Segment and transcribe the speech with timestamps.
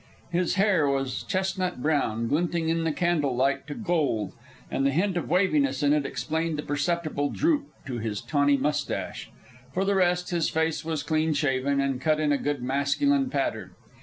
[0.31, 4.33] His hair was chestnut brown, glinting in the candle light to gold,
[4.71, 9.29] and the hint of waviness in it explained the perceptible droop to his tawny moustache.
[9.75, 13.75] For the rest, his face was clean shaven and cut on a good masculine pattern.